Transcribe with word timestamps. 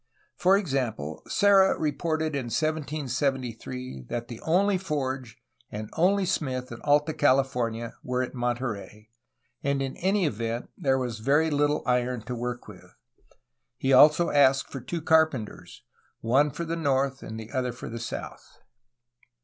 For 0.35 0.57
example, 0.57 1.21
Serra 1.27 1.77
reported 1.79 2.33
in 2.35 2.45
1773 2.45 4.05
that 4.09 4.29
the 4.29 4.41
only 4.41 4.79
forge 4.79 5.37
and 5.69 5.91
only 5.93 6.25
smith 6.25 6.71
in 6.71 6.81
Alta 6.81 7.13
California 7.13 7.93
were 8.01 8.23
at 8.23 8.33
Monterey, 8.33 9.11
and 9.63 9.79
in 9.79 9.95
any 9.97 10.25
event 10.25 10.71
there 10.75 10.97
was 10.97 11.19
very 11.19 11.51
little 11.51 11.83
iron 11.85 12.23
to 12.23 12.33
work 12.33 12.67
with. 12.67 12.95
He 13.77 13.93
also 13.93 14.31
asked 14.31 14.71
for 14.71 14.81
two 14.81 15.03
carpenters, 15.03 15.83
one 16.21 16.49
for 16.49 16.65
the 16.65 16.75
north 16.75 17.21
and 17.21 17.39
the 17.39 17.51
other 17.51 17.71
for 17.71 17.87
the 17.87 17.99
south. 17.99 18.57